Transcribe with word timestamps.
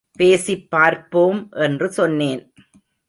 பேசிப் 0.11 0.69
பார்ப்போம் 0.69 1.47
என்று 1.51 1.91
சொன்னேன். 1.91 2.53